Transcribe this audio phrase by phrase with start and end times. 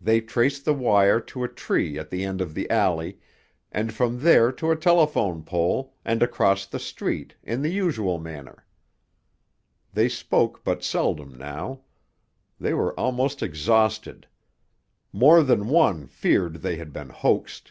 [0.00, 3.20] They traced the wire to a tree at the end of the alley,
[3.70, 8.66] and from there to a telephone pole, and across the street in the usual manner.
[9.92, 11.82] They spoke but seldom now.
[12.58, 14.26] They were almost exhausted;
[15.12, 17.70] more than one feared they had been hoaxed.